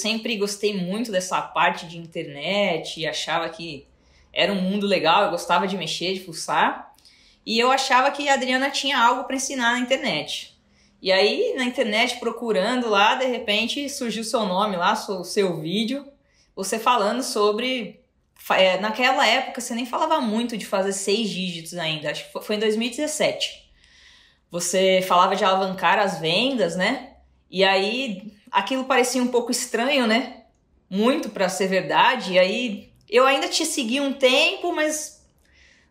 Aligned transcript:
Sempre 0.00 0.36
gostei 0.36 0.76
muito 0.76 1.10
dessa 1.10 1.42
parte 1.42 1.84
de 1.84 1.98
internet, 1.98 3.04
achava 3.04 3.48
que 3.48 3.84
era 4.32 4.52
um 4.52 4.60
mundo 4.60 4.86
legal, 4.86 5.24
eu 5.24 5.30
gostava 5.30 5.66
de 5.66 5.76
mexer, 5.76 6.14
de 6.14 6.20
fuçar. 6.20 6.94
E 7.44 7.58
eu 7.58 7.68
achava 7.68 8.08
que 8.12 8.28
a 8.28 8.34
Adriana 8.34 8.70
tinha 8.70 8.96
algo 8.96 9.24
para 9.24 9.34
ensinar 9.34 9.72
na 9.72 9.80
internet. 9.80 10.56
E 11.02 11.10
aí, 11.10 11.52
na 11.56 11.64
internet, 11.64 12.20
procurando 12.20 12.88
lá, 12.88 13.16
de 13.16 13.26
repente 13.26 13.88
surgiu 13.88 14.22
seu 14.22 14.46
nome 14.46 14.76
lá, 14.76 14.92
o 14.92 15.24
seu 15.24 15.60
vídeo, 15.60 16.06
você 16.54 16.78
falando 16.78 17.24
sobre. 17.24 18.00
É, 18.50 18.78
naquela 18.78 19.26
época 19.26 19.60
você 19.60 19.74
nem 19.74 19.84
falava 19.84 20.20
muito 20.20 20.56
de 20.56 20.64
fazer 20.64 20.92
seis 20.92 21.28
dígitos 21.28 21.74
ainda, 21.74 22.12
acho 22.12 22.30
que 22.30 22.40
foi 22.40 22.54
em 22.54 22.60
2017. 22.60 23.68
Você 24.48 25.02
falava 25.08 25.34
de 25.34 25.44
alavancar 25.44 25.98
as 25.98 26.20
vendas, 26.20 26.76
né? 26.76 27.16
E 27.50 27.64
aí 27.64 28.37
aquilo 28.50 28.84
parecia 28.84 29.22
um 29.22 29.28
pouco 29.28 29.50
estranho, 29.50 30.06
né? 30.06 30.42
Muito 30.88 31.30
para 31.30 31.48
ser 31.48 31.66
verdade. 31.66 32.34
E 32.34 32.38
aí 32.38 32.92
eu 33.08 33.26
ainda 33.26 33.48
te 33.48 33.64
segui 33.64 34.00
um 34.00 34.12
tempo, 34.12 34.72
mas 34.72 35.24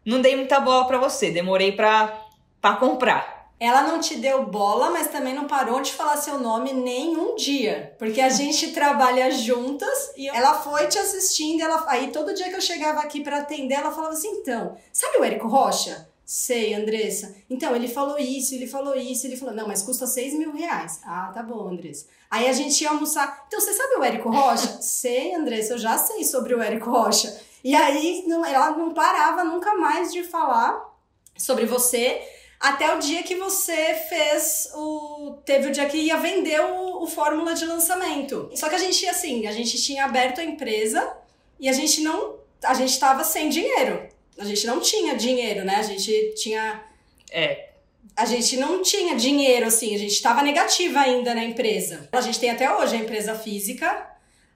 não 0.05 0.21
dei 0.21 0.35
muita 0.35 0.59
bola 0.59 0.85
para 0.85 0.97
você. 0.97 1.31
Demorei 1.31 1.71
para 1.71 2.75
comprar. 2.79 3.37
Ela 3.59 3.81
não 3.81 3.99
te 3.99 4.15
deu 4.15 4.45
bola, 4.45 4.91
mas 4.91 5.07
também 5.07 5.33
não 5.33 5.45
parou 5.45 5.81
de 5.81 5.91
falar 5.91 6.17
seu 6.17 6.39
nome 6.39 6.73
nem 6.73 7.17
um 7.17 7.35
dia. 7.35 7.95
Porque 7.97 8.21
a 8.21 8.29
gente 8.29 8.71
trabalha 8.73 9.31
juntas 9.31 10.13
e 10.15 10.27
ela 10.29 10.53
foi 10.61 10.87
te 10.87 10.99
assistindo. 10.99 11.61
Ela, 11.61 11.83
aí 11.87 12.11
todo 12.11 12.35
dia 12.35 12.49
que 12.49 12.55
eu 12.55 12.61
chegava 12.61 13.01
aqui 13.01 13.21
para 13.21 13.39
atender, 13.39 13.75
ela 13.75 13.91
falava 13.91 14.13
assim: 14.13 14.29
então, 14.29 14.77
sabe 14.93 15.17
o 15.17 15.23
Érico 15.23 15.47
Rocha? 15.47 16.07
Sei, 16.29 16.73
Andressa. 16.73 17.37
Então, 17.49 17.73
ele 17.73 17.87
falou 17.87 18.19
isso, 18.19 18.53
ele 18.53 18.67
falou 18.67 18.93
isso, 18.97 19.25
ele 19.25 19.37
falou, 19.37 19.55
não, 19.55 19.65
mas 19.65 19.81
custa 19.81 20.05
6 20.05 20.33
mil 20.33 20.51
reais. 20.51 20.99
Ah, 21.05 21.31
tá 21.33 21.41
bom, 21.41 21.69
Andressa. 21.69 22.05
Aí 22.29 22.49
a 22.49 22.51
gente 22.51 22.81
ia 22.81 22.89
almoçar. 22.89 23.45
Então, 23.47 23.61
você 23.61 23.71
sabe 23.71 23.95
o 23.95 24.03
Érico 24.03 24.29
Rocha? 24.29 24.67
sei, 24.83 25.33
Andressa, 25.33 25.75
eu 25.75 25.77
já 25.77 25.97
sei 25.97 26.25
sobre 26.25 26.53
o 26.53 26.61
Érico 26.61 26.91
Rocha. 26.91 27.33
E 27.63 27.73
aí, 27.73 28.25
não, 28.27 28.45
ela 28.45 28.71
não 28.71 28.93
parava 28.93 29.45
nunca 29.45 29.73
mais 29.75 30.11
de 30.11 30.21
falar 30.21 30.93
sobre 31.37 31.65
você, 31.65 32.21
até 32.59 32.93
o 32.93 32.99
dia 32.99 33.23
que 33.23 33.35
você 33.35 33.93
fez 34.09 34.69
o. 34.75 35.37
Teve 35.45 35.69
o 35.69 35.71
dia 35.71 35.87
que 35.87 35.95
ia 35.95 36.17
vender 36.17 36.59
o, 36.59 37.03
o 37.03 37.07
fórmula 37.07 37.53
de 37.53 37.65
lançamento. 37.65 38.49
Só 38.53 38.67
que 38.67 38.75
a 38.75 38.79
gente, 38.79 39.07
assim, 39.07 39.47
a 39.47 39.53
gente 39.53 39.81
tinha 39.81 40.03
aberto 40.03 40.41
a 40.41 40.43
empresa 40.43 41.09
e 41.57 41.69
a 41.69 41.73
gente 41.73 42.01
não. 42.01 42.35
A 42.61 42.73
gente 42.73 42.99
tava 42.99 43.23
sem 43.23 43.47
dinheiro 43.47 44.16
a 44.39 44.45
gente 44.45 44.65
não 44.65 44.79
tinha 44.79 45.15
dinheiro, 45.15 45.65
né? 45.65 45.75
A 45.75 45.83
gente 45.83 46.33
tinha. 46.35 46.83
É. 47.31 47.69
A 48.15 48.25
gente 48.25 48.57
não 48.57 48.81
tinha 48.81 49.15
dinheiro, 49.15 49.67
assim, 49.67 49.93
a 49.93 49.99
gente 49.99 50.13
estava 50.13 50.41
negativa 50.41 50.99
ainda 50.99 51.35
na 51.35 51.43
empresa. 51.43 52.09
A 52.11 52.21
gente 52.21 52.39
tem 52.39 52.49
até 52.49 52.73
hoje 52.75 52.95
a 52.95 52.99
empresa 52.99 53.35
física, 53.35 54.07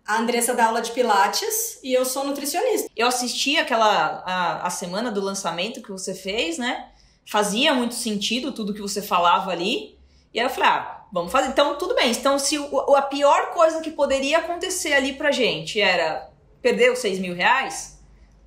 a 0.05 0.17
Andressa 0.17 0.55
dá 0.55 0.65
aula 0.65 0.81
de 0.81 0.91
Pilates 0.91 1.79
e 1.83 1.93
eu 1.93 2.03
sou 2.03 2.25
nutricionista. 2.25 2.89
Eu 2.97 3.07
assisti 3.07 3.57
aquela 3.57 4.23
a, 4.25 4.65
a 4.65 4.69
semana 4.71 5.11
do 5.11 5.21
lançamento 5.21 5.81
que 5.81 5.91
você 5.91 6.15
fez, 6.15 6.57
né? 6.57 6.89
Fazia 7.29 7.73
muito 7.73 7.93
sentido 7.93 8.51
tudo 8.51 8.73
que 8.73 8.81
você 8.81 9.01
falava 9.01 9.51
ali. 9.51 9.95
E 10.33 10.39
aí 10.39 10.45
eu 10.45 10.49
falei, 10.49 10.69
ah, 10.69 11.05
vamos 11.13 11.31
fazer. 11.31 11.49
Então, 11.49 11.77
tudo 11.77 11.93
bem. 11.93 12.11
Então, 12.11 12.39
se 12.39 12.57
o, 12.57 12.95
a 12.95 13.01
pior 13.03 13.51
coisa 13.51 13.79
que 13.79 13.91
poderia 13.91 14.39
acontecer 14.39 14.93
ali 14.93 15.13
pra 15.13 15.31
gente 15.31 15.79
era 15.79 16.29
perder 16.61 16.91
os 16.91 16.99
6 16.99 17.19
mil 17.19 17.35
reais, 17.35 18.00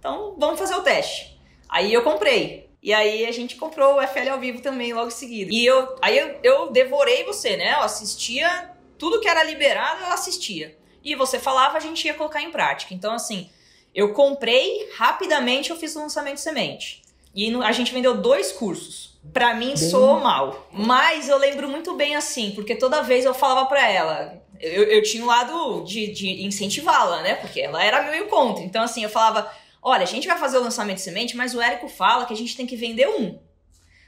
então, 0.05 0.35
vamos 0.37 0.61
fazer 0.61 0.75
o 0.75 0.83
teste. 0.83 1.41
Aí 1.67 1.91
eu 1.91 2.03
comprei. 2.03 2.69
E 2.83 2.93
aí 2.93 3.25
a 3.25 3.33
gente 3.33 3.57
comprou 3.57 3.95
o 3.95 4.07
FL 4.07 4.29
ao 4.29 4.39
vivo 4.39 4.61
também 4.61 4.93
logo 4.93 5.09
em 5.09 5.11
seguida. 5.11 5.51
E 5.51 5.65
eu, 5.65 5.97
aí 6.03 6.19
eu, 6.19 6.39
eu 6.43 6.71
devorei 6.71 7.25
você, 7.25 7.57
né? 7.57 7.73
Eu 7.73 7.81
assistia 7.81 8.71
tudo 8.99 9.19
que 9.19 9.27
era 9.27 9.43
liberado, 9.43 10.03
eu 10.03 10.13
assistia. 10.13 10.77
E 11.03 11.15
você 11.15 11.39
falava, 11.39 11.79
a 11.79 11.81
gente 11.81 12.07
ia 12.07 12.13
colocar 12.13 12.43
em 12.43 12.51
prática. 12.51 12.93
Então, 12.93 13.15
assim, 13.15 13.49
eu 13.95 14.13
comprei, 14.13 14.91
rapidamente 14.95 15.71
eu 15.71 15.77
fiz 15.77 15.97
o 15.97 16.01
lançamento 16.01 16.35
de 16.35 16.43
semente. 16.43 17.01
E 17.35 17.51
a 17.63 17.73
gente 17.73 17.91
vendeu 17.91 18.19
dois 18.19 18.53
cursos. 18.53 19.19
Pra 19.33 19.55
mim, 19.55 19.69
bem... 19.69 19.77
soou 19.79 20.21
mal. 20.21 20.69
Mas 20.71 21.31
eu 21.31 21.39
lembro 21.39 21.67
muito 21.67 21.95
bem 21.95 22.15
assim, 22.15 22.51
porque 22.51 22.75
toda 22.75 23.03
vez 23.03 23.25
eu 23.25 23.33
falava 23.33 23.65
pra 23.65 23.91
ela. 23.91 24.39
Eu, 24.61 24.85
eu 24.85 25.03
tinha 25.03 25.25
um 25.25 25.27
lado 25.27 25.83
de, 25.85 26.09
de 26.09 26.45
incentivá-la, 26.45 27.23
né? 27.23 27.37
Porque 27.37 27.59
ela 27.59 27.83
era 27.83 28.03
meio 28.11 28.27
contra. 28.27 28.63
Então, 28.63 28.83
assim, 28.83 29.03
eu 29.03 29.09
falava 29.09 29.51
olha, 29.85 30.03
a 30.03 30.07
gente 30.07 30.27
vai 30.27 30.39
fazer 30.39 30.57
o 30.57 30.63
lançamento 30.63 30.97
de 30.97 31.03
semente, 31.03 31.37
mas 31.37 31.55
o 31.55 31.61
Érico 31.61 31.89
fala 31.89 32.25
que 32.25 32.33
a 32.33 32.37
gente 32.37 32.57
tem 32.57 32.67
que 32.67 32.75
vender 32.75 33.07
um. 33.07 33.39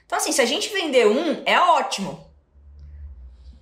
Então, 0.07 0.17
assim, 0.17 0.33
se 0.33 0.41
a 0.41 0.47
gente 0.47 0.71
vender 0.71 1.07
um, 1.07 1.43
é 1.45 1.61
ótimo. 1.61 2.25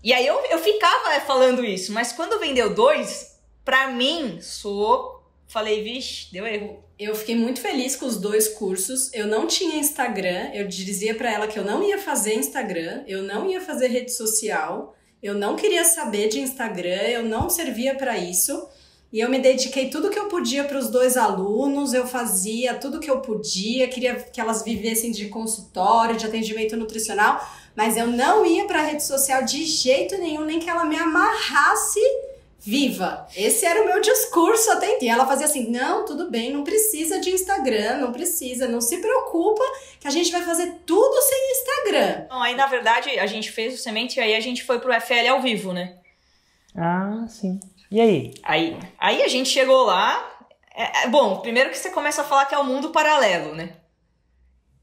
E 0.02 0.12
aí 0.12 0.24
eu, 0.24 0.38
eu 0.50 0.58
ficava 0.58 1.18
falando 1.20 1.64
isso, 1.64 1.92
mas 1.92 2.12
quando 2.12 2.38
vendeu 2.38 2.72
dois, 2.72 3.40
pra 3.64 3.88
mim, 3.88 4.38
sou. 4.40 5.22
Falei, 5.48 5.82
vixe, 5.82 6.32
deu 6.32 6.46
erro. 6.46 6.84
Eu 6.98 7.14
fiquei 7.14 7.34
muito 7.34 7.60
feliz 7.60 7.96
com 7.96 8.06
os 8.06 8.16
dois 8.16 8.48
cursos. 8.48 9.12
Eu 9.12 9.26
não 9.26 9.46
tinha 9.46 9.76
Instagram, 9.76 10.50
eu 10.52 10.68
dizia 10.68 11.14
para 11.14 11.32
ela 11.32 11.48
que 11.48 11.58
eu 11.58 11.64
não 11.64 11.82
ia 11.82 11.98
fazer 11.98 12.34
Instagram, 12.34 13.02
eu 13.06 13.22
não 13.22 13.50
ia 13.50 13.60
fazer 13.60 13.88
rede 13.88 14.12
social, 14.12 14.94
eu 15.22 15.34
não 15.34 15.56
queria 15.56 15.84
saber 15.84 16.28
de 16.28 16.38
Instagram, 16.38 17.02
eu 17.08 17.22
não 17.22 17.48
servia 17.48 17.94
para 17.94 18.16
isso. 18.18 18.68
E 19.14 19.20
eu 19.20 19.30
me 19.30 19.38
dediquei 19.38 19.90
tudo 19.90 20.10
que 20.10 20.18
eu 20.18 20.26
podia 20.26 20.64
para 20.64 20.76
os 20.76 20.90
dois 20.90 21.16
alunos, 21.16 21.94
eu 21.94 22.04
fazia 22.04 22.74
tudo 22.74 22.98
que 22.98 23.08
eu 23.08 23.20
podia, 23.20 23.86
queria 23.86 24.16
que 24.16 24.40
elas 24.40 24.64
vivessem 24.64 25.12
de 25.12 25.28
consultório, 25.28 26.16
de 26.16 26.26
atendimento 26.26 26.76
nutricional, 26.76 27.40
mas 27.76 27.96
eu 27.96 28.08
não 28.08 28.44
ia 28.44 28.64
para 28.64 28.80
a 28.80 28.82
rede 28.82 29.04
social 29.04 29.44
de 29.44 29.64
jeito 29.66 30.18
nenhum, 30.18 30.44
nem 30.44 30.58
que 30.58 30.68
ela 30.68 30.84
me 30.84 30.96
amarrasse 30.96 32.00
viva. 32.58 33.24
Esse 33.36 33.64
era 33.64 33.84
o 33.84 33.86
meu 33.86 34.00
discurso 34.00 34.72
até 34.72 34.96
então. 34.96 35.06
E 35.06 35.08
ela 35.08 35.28
fazia 35.28 35.46
assim: 35.46 35.70
não, 35.70 36.04
tudo 36.04 36.28
bem, 36.28 36.52
não 36.52 36.64
precisa 36.64 37.20
de 37.20 37.30
Instagram, 37.30 37.98
não 37.98 38.10
precisa, 38.10 38.66
não 38.66 38.80
se 38.80 38.96
preocupa 38.96 39.62
que 40.00 40.08
a 40.08 40.10
gente 40.10 40.32
vai 40.32 40.42
fazer 40.42 40.80
tudo 40.84 41.22
sem 41.22 41.52
Instagram. 41.52 42.26
Bom, 42.28 42.42
aí 42.42 42.56
na 42.56 42.66
verdade 42.66 43.10
a 43.10 43.26
gente 43.26 43.52
fez 43.52 43.74
o 43.74 43.78
semente 43.78 44.18
e 44.18 44.20
aí 44.20 44.34
a 44.34 44.40
gente 44.40 44.64
foi 44.64 44.80
pro 44.80 44.92
FL 45.00 45.28
ao 45.30 45.40
vivo, 45.40 45.72
né? 45.72 45.98
Ah, 46.74 47.24
sim. 47.28 47.60
E 47.94 48.00
aí? 48.00 48.34
Aí, 48.42 48.76
aí 48.98 49.22
a 49.22 49.28
gente 49.28 49.48
chegou 49.48 49.84
lá. 49.84 50.36
É, 50.74 51.04
é, 51.04 51.08
bom, 51.08 51.36
primeiro 51.36 51.70
que 51.70 51.78
você 51.78 51.90
começa 51.90 52.22
a 52.22 52.24
falar 52.24 52.44
que 52.46 52.52
é 52.52 52.58
o 52.58 52.62
um 52.62 52.64
mundo 52.64 52.90
paralelo, 52.90 53.54
né? 53.54 53.76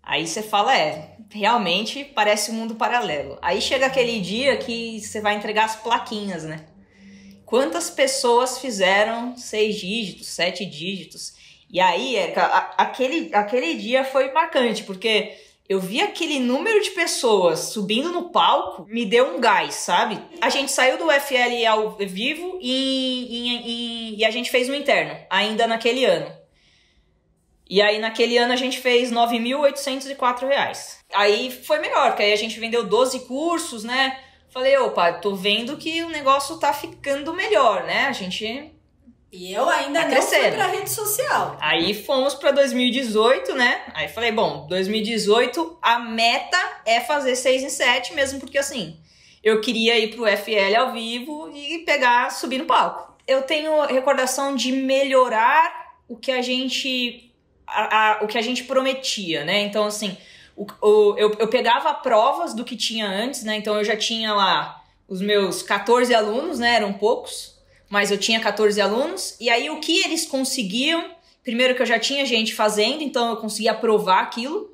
Aí 0.02 0.26
você 0.26 0.42
fala, 0.42 0.74
é, 0.78 1.18
realmente 1.30 2.06
parece 2.06 2.52
um 2.52 2.54
mundo 2.54 2.76
paralelo. 2.76 3.38
Aí 3.42 3.62
chega 3.62 3.86
aquele 3.86 4.22
dia 4.22 4.56
que 4.56 5.02
você 5.02 5.20
vai 5.20 5.36
entregar 5.36 5.66
as 5.66 5.76
plaquinhas, 5.76 6.46
né? 6.46 6.66
Quantas 7.46 7.90
pessoas 7.90 8.60
fizeram 8.60 9.36
seis 9.36 9.76
dígitos, 9.76 10.28
sete 10.28 10.66
dígitos? 10.66 11.34
E 11.70 11.82
aí, 11.82 12.16
Erika, 12.16 12.46
aquele, 12.78 13.36
aquele 13.36 13.76
dia 13.76 14.06
foi 14.06 14.32
marcante, 14.32 14.86
porque 14.86 15.38
eu 15.72 15.80
vi 15.80 16.02
aquele 16.02 16.38
número 16.38 16.82
de 16.82 16.92
pessoas 16.92 17.60
subindo 17.60 18.12
no 18.12 18.30
palco, 18.30 18.86
me 18.90 19.06
deu 19.06 19.34
um 19.34 19.40
gás, 19.40 19.74
sabe? 19.76 20.20
A 20.42 20.50
gente 20.50 20.70
saiu 20.70 20.98
do 20.98 21.10
FL 21.10 21.66
ao 21.66 21.92
vivo 21.92 22.60
e, 22.62 23.28
e, 23.30 23.48
e, 23.70 24.20
e 24.20 24.26
a 24.26 24.32
gente 24.32 24.52
fez 24.52 24.68
um 24.68 24.74
interno, 24.74 25.18
ainda 25.30 25.66
naquele 25.68 26.04
ano. 26.04 26.30
E 27.70 27.82
aí, 27.82 28.00
naquele 28.00 28.38
ano, 28.38 28.52
a 28.52 28.58
gente 28.58 28.80
fez 28.82 29.12
R$ 29.12 29.16
9.804. 29.16 30.98
Aí 31.14 31.50
foi 31.50 31.80
melhor, 31.80 32.10
porque 32.10 32.24
aí 32.24 32.34
a 32.34 32.38
gente 32.38 32.60
vendeu 32.60 32.84
12 32.84 33.22
cursos, 33.22 33.86
né? 33.86 34.20
Falei, 34.50 34.78
opa, 34.78 35.14
tô 35.14 35.36
vendo 35.36 35.78
que 35.78 36.04
o 36.04 36.10
negócio 36.10 36.60
tá 36.60 36.74
ficando 36.74 37.34
melhor, 37.34 37.86
né? 37.86 38.08
A 38.08 38.12
gente 38.12 38.74
e 39.32 39.54
eu 39.54 39.70
ainda 39.70 40.02
tá 40.02 40.06
não 40.06 40.12
crescendo. 40.12 40.42
fui 40.42 40.52
pra 40.52 40.68
rede 40.68 40.90
social. 40.90 41.58
Aí 41.62 41.94
fomos 41.94 42.34
pra 42.34 42.52
2018, 42.52 43.54
né? 43.56 43.82
Aí 43.94 44.10
falei, 44.10 44.32
bom, 44.32 44.68
2018 44.68 45.78
a 45.82 46.00
meta 46.00 46.58
é 46.86 47.00
fazer 47.00 47.36
6 47.36 47.64
em 47.64 47.70
7, 47.70 48.14
mesmo 48.14 48.40
porque 48.42 48.58
assim, 48.58 49.00
eu 49.42 49.62
queria 49.62 49.98
ir 49.98 50.14
pro 50.14 50.26
FL 50.26 50.76
ao 50.78 50.92
vivo 50.92 51.50
e 51.56 51.80
pegar, 51.80 52.30
subir 52.30 52.58
no 52.58 52.66
palco. 52.66 53.16
Eu 53.26 53.42
tenho 53.44 53.86
recordação 53.86 54.56
de 54.56 54.72
melhorar 54.72 55.96
o 56.10 56.18
que 56.18 56.32
a 56.32 56.42
gente. 56.42 57.32
A, 57.66 58.18
a, 58.20 58.24
o 58.24 58.28
que 58.28 58.38
a 58.38 58.42
gente 58.42 58.66
prometia, 58.66 59.46
né? 59.46 59.62
Então, 59.62 59.86
assim, 59.86 60.18
o, 60.58 60.68
o, 60.82 61.16
eu, 61.18 61.34
eu 61.40 61.48
pegava 61.48 61.94
provas 61.94 62.54
do 62.54 62.66
que 62.66 62.76
tinha 62.76 63.08
antes, 63.08 63.44
né? 63.44 63.56
Então 63.56 63.78
eu 63.78 63.84
já 63.84 63.96
tinha 63.96 64.34
lá 64.34 64.84
os 65.08 65.22
meus 65.22 65.64
14 65.64 66.14
alunos, 66.14 66.60
né? 66.60 66.76
Eram 66.76 66.92
poucos 66.92 67.61
mas 67.92 68.10
eu 68.10 68.18
tinha 68.18 68.40
14 68.40 68.80
alunos, 68.80 69.36
e 69.38 69.50
aí 69.50 69.70
o 69.70 69.82
que 69.82 70.00
eles 70.00 70.26
conseguiam? 70.26 71.14
Primeiro 71.44 71.76
que 71.76 71.82
eu 71.82 71.86
já 71.86 72.00
tinha 72.00 72.26
gente 72.26 72.56
fazendo, 72.56 73.04
então 73.04 73.30
eu 73.32 73.36
conseguia 73.36 73.72
aprovar 73.72 74.24
aquilo. 74.24 74.74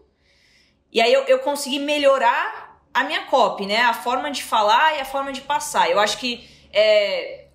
E 0.94 1.02
aí 1.02 1.12
eu, 1.12 1.24
eu 1.24 1.40
consegui 1.40 1.80
melhorar 1.80 2.80
a 2.94 3.04
minha 3.04 3.26
copy, 3.26 3.66
né? 3.66 3.82
A 3.82 3.94
forma 3.94 4.30
de 4.30 4.44
falar 4.44 4.98
e 4.98 5.02
a 5.02 5.06
forma 5.06 5.34
de 5.34 5.42
passar. 5.42 5.90
Eu 5.90 6.00
acho 6.00 6.20
que 6.20 6.48
é, 6.72 7.48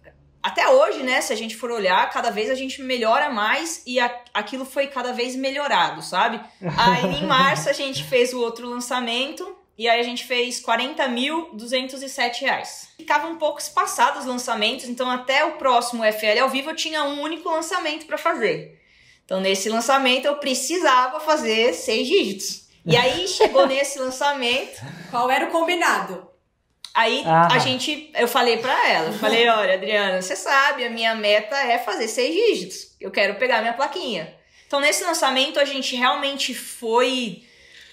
até 0.43 0.69
hoje, 0.69 1.05
né? 1.05 1.21
Se 1.21 1.33
a 1.33 1.37
gente 1.37 1.55
for 1.55 1.71
olhar, 1.71 2.11
cada 2.11 2.31
vez 2.31 2.51
a 2.51 2.57
gente 2.57 2.83
melhora 2.83 3.31
mais 3.31 3.85
e 3.87 4.01
a, 4.01 4.13
aquilo 4.35 4.65
foi 4.65 4.89
cada 4.89 5.13
vez 5.13 5.37
melhorado, 5.37 6.03
sabe? 6.03 6.41
Aí 6.77 7.21
em 7.21 7.27
março 7.29 7.69
a 7.69 7.73
gente 7.73 8.03
fez 8.03 8.33
o 8.33 8.41
outro 8.41 8.69
lançamento 8.69 9.62
e 9.79 9.89
aí 9.89 10.01
a 10.01 10.03
gente 10.05 10.25
fez 10.25 10.61
40.207 10.63 12.41
reais. 12.41 12.89
Ficava 12.97 13.27
um 13.29 13.37
pouco 13.37 13.59
espaçado 13.61 14.19
os 14.19 14.27
lançamentos, 14.27 14.87
então 14.89 15.11
até 15.11 15.45
o 15.45 15.53
próximo 15.53 16.03
FL 16.05 16.41
ao 16.43 16.49
vivo 16.51 16.71
eu 16.71 16.77
tinha 16.77 17.03
um 17.05 17.21
único 17.23 17.49
lançamento 17.49 18.07
para 18.07 18.19
fazer. 18.19 18.81
Então 19.25 19.41
nesse 19.41 19.69
lançamento 19.69 20.27
eu 20.27 20.37
precisava 20.37 21.21
fazer 21.21 21.73
seis 21.75 22.07
dígitos. 22.07 22.69
E 22.85 22.97
aí 22.97 23.27
chegou 23.29 23.67
nesse 23.67 23.99
lançamento. 23.99 24.81
Qual 25.11 25.31
era 25.31 25.47
o 25.47 25.51
combinado? 25.51 26.29
Aí 26.95 27.23
Ah. 27.27 27.49
a 27.53 27.59
gente, 27.59 28.11
eu 28.15 28.29
falei 28.29 28.59
pra 28.59 28.89
ela, 28.89 29.07
eu 29.09 29.13
falei, 29.15 29.49
olha, 29.49 29.75
Adriana, 29.75 30.21
você 30.21 30.37
sabe, 30.37 30.85
a 30.85 30.91
minha 30.91 31.15
meta 31.15 31.57
é 31.57 31.79
fazer 31.79 32.07
seis 32.07 32.35
dígitos. 32.35 32.95
Eu 33.01 33.11
quero 33.11 33.37
pegar 33.37 33.61
minha 33.63 33.73
plaquinha. 33.73 34.35
Então 34.67 34.79
nesse 34.81 35.03
lançamento 35.03 35.59
a 35.59 35.65
gente 35.65 35.97
realmente 35.97 36.55
foi, 36.55 37.43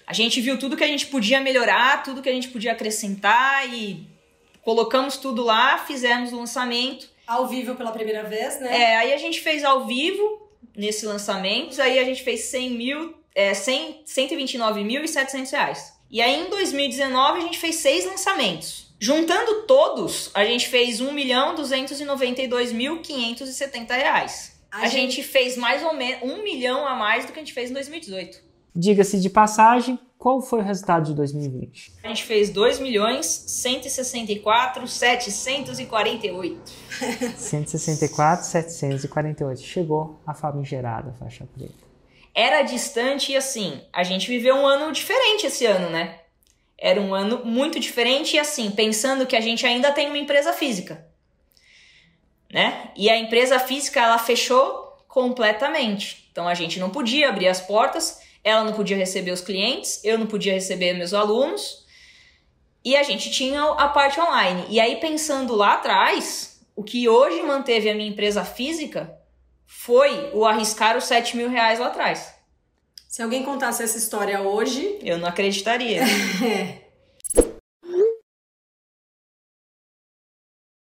a 0.10 0.14
gente 0.14 0.42
viu 0.42 0.58
tudo 0.58 0.76
que 0.76 0.84
a 0.84 0.88
gente 0.88 1.06
podia 1.06 1.40
melhorar, 1.40 2.02
tudo 2.02 2.24
que 2.24 2.30
a 2.30 2.34
gente 2.34 2.48
podia 2.48 2.72
acrescentar 2.72 3.72
e 3.72 4.08
colocamos 4.64 5.18
tudo 5.18 5.44
lá, 5.44 5.78
fizemos 5.78 6.34
o 6.34 6.38
lançamento. 6.38 7.08
Ao 7.28 7.48
vivo 7.48 7.76
pela 7.76 7.92
primeira 7.92 8.24
vez, 8.24 8.60
né? 8.60 8.76
É, 8.76 8.98
aí 8.98 9.14
a 9.14 9.18
gente 9.18 9.40
fez 9.40 9.64
ao 9.64 9.86
vivo 9.86 10.50
nesse 10.76 11.06
lançamento, 11.06 11.80
aí 11.80 12.00
a 12.00 12.04
gente 12.04 12.24
fez 12.24 12.46
100 12.46 12.72
mil, 12.72 13.14
é, 13.36 13.54
100, 13.54 14.04
129.700 14.04 15.52
reais. 15.52 15.94
E 16.10 16.24
aí 16.24 16.40
em 16.40 16.50
2019 16.50 17.38
a 17.38 17.42
gente 17.44 17.60
fez 17.60 17.76
seis 17.76 18.04
lançamentos. 18.04 18.92
Juntando 19.00 19.62
todos, 19.68 20.32
a 20.34 20.44
gente 20.44 20.70
fez 20.70 21.02
1 21.02 21.12
milhão 21.12 21.56
292.570 21.56 23.92
reais. 23.92 24.60
A 24.72 24.80
A, 24.80 24.88
gente... 24.88 25.22
fez 25.22 25.56
mais 25.56 25.84
ou 25.84 25.94
menos 25.94 26.24
1 26.24 26.42
milhão 26.42 26.88
a 26.88 26.96
mais 26.96 27.26
do 27.26 27.32
que 27.32 27.40
a 27.40 27.44
gente 27.44 27.54
fez 27.54 27.70
em 27.70 27.74
2018. 27.74 28.49
Diga-se 28.76 29.20
de 29.20 29.30
passagem, 29.30 30.00
qual 30.18 30.42
foi 30.42 30.60
o 30.60 30.64
resultado 30.64 31.06
de 31.06 31.14
2020? 31.14 31.94
A 32.04 32.08
gente 32.10 32.24
fez 32.26 32.50
2 32.50 32.80
milhões 32.80 33.26
164 33.26 34.86
748. 34.88 36.72
164, 37.38 38.46
748. 38.46 39.62
Chegou 39.62 40.20
a 40.28 40.34
famigerada 40.34 41.14
faixa 41.14 41.48
preta. 41.56 41.74
era 42.36 42.62
distante 42.62 43.32
e 43.32 43.38
assim, 43.38 43.82
a 43.92 44.04
gente 44.04 44.28
viveu 44.28 44.56
um 44.56 44.68
ano 44.68 44.92
diferente 44.92 45.48
esse 45.48 45.66
ano, 45.66 45.90
né? 45.90 46.20
Era 46.78 47.02
um 47.02 47.14
ano 47.14 47.44
muito 47.46 47.80
diferente 47.80 48.36
e 48.36 48.40
assim, 48.40 48.72
pensando 48.72 49.26
que 49.26 49.36
a 49.36 49.42
gente 49.42 49.66
ainda 49.66 49.92
tem 49.92 50.08
uma 50.08 50.18
empresa 50.18 50.54
física, 50.54 51.06
né? 52.52 52.92
E 52.96 53.10
a 53.10 53.18
empresa 53.18 53.60
física 53.60 54.00
ela 54.00 54.18
fechou 54.18 54.98
completamente. 55.08 56.30
Então 56.32 56.48
a 56.48 56.54
gente 56.54 56.80
não 56.80 56.90
podia 56.90 57.30
abrir 57.30 57.48
as 57.48 57.60
portas, 57.60 58.22
ela 58.44 58.64
não 58.64 58.74
podia 58.74 58.98
receber 58.98 59.32
os 59.32 59.42
clientes, 59.42 60.04
eu 60.04 60.18
não 60.18 60.28
podia 60.28 60.54
receber 60.54 60.94
meus 60.94 61.14
alunos. 61.14 61.86
E 62.84 62.96
a 62.96 63.04
gente 63.04 63.30
tinha 63.30 63.62
a 63.62 63.88
parte 63.90 64.20
online. 64.20 64.66
E 64.70 64.80
aí 64.80 64.98
pensando 64.98 65.56
lá 65.56 65.74
atrás, 65.74 66.62
o 66.76 66.84
que 66.84 67.10
hoje 67.10 67.42
manteve 67.42 67.90
a 67.90 67.96
minha 67.96 68.10
empresa 68.10 68.46
física 68.46 69.18
foi 69.66 70.32
o 70.34 70.46
arriscar 70.46 70.98
os 70.98 71.04
7 71.04 71.36
mil 71.36 71.50
reais 71.50 71.80
lá 71.80 71.88
atrás. 71.88 72.34
Se 73.08 73.22
alguém 73.22 73.44
contasse 73.44 73.84
essa 73.84 73.98
história 73.98 74.42
hoje, 74.42 75.00
Eu 75.02 75.18
não 75.18 75.28
acreditaria. 75.28 76.02